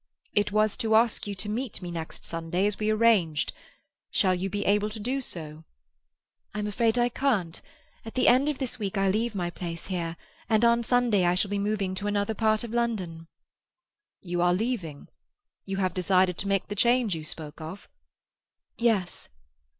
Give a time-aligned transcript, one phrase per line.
[0.33, 3.53] "It was to ask you to meet me next Sunday, as we arranged.
[4.09, 5.63] Shall you be able to do so?"
[6.55, 7.61] "I'm afraid I can't.
[8.03, 10.17] At the end of this week I leave my place here,
[10.49, 13.27] and on Sunday I shall be moving to another part of London."
[14.23, 15.07] "You are leaving?
[15.65, 17.87] You have decided to make the change you spoke of?"
[18.79, 19.29] "Yes."